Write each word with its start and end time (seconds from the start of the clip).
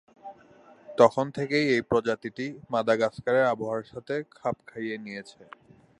তখন 0.97 1.25
থেকেই 1.37 1.65
এই 1.75 1.81
প্রজাতিটি 1.89 2.45
মাদাগাস্কারের 2.73 3.45
আবহাওয়ার 3.53 3.89
সাথে 3.91 4.15
খাপ 4.35 4.55
খাইয়ে 4.67 4.95
নিয়েছে। 5.05 5.41